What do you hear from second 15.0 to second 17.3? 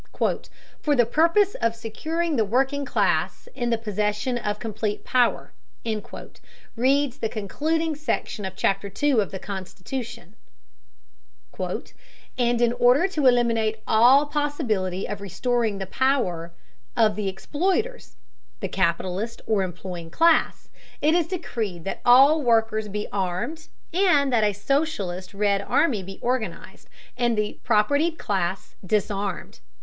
of restoring the power of the